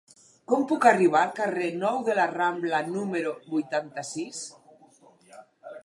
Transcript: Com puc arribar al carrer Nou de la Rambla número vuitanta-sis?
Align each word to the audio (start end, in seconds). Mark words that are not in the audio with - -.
Com 0.51 0.63
puc 0.71 0.87
arribar 0.91 1.21
al 1.25 1.35
carrer 1.41 1.67
Nou 1.83 2.01
de 2.09 2.17
la 2.21 2.27
Rambla 2.33 2.81
número 2.91 3.37
vuitanta-sis? 3.53 4.45